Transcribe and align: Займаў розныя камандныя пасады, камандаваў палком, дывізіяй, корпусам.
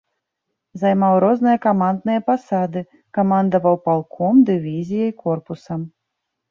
Займаў 0.83 1.13
розныя 1.23 1.57
камандныя 1.67 2.25
пасады, 2.31 2.81
камандаваў 3.19 3.75
палком, 3.87 4.43
дывізіяй, 4.51 5.11
корпусам. 5.29 5.81